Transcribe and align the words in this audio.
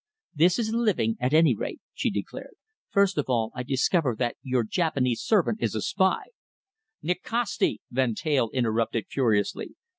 "This 0.33 0.57
is 0.57 0.71
living, 0.73 1.15
at 1.19 1.31
any 1.31 1.53
rate," 1.53 1.79
she 1.93 2.09
declared. 2.09 2.55
"First 2.89 3.19
of 3.19 3.25
all 3.29 3.51
I 3.53 3.61
discover 3.61 4.15
that 4.17 4.35
your 4.41 4.63
Japanese 4.63 5.21
servant 5.21 5.61
is 5.61 5.75
a 5.75 5.81
spy" 5.83 6.23
"Nikasti!" 7.03 7.81
Van 7.91 8.15
Teyl 8.15 8.49
interrupted 8.51 9.05
furiously. 9.11 9.75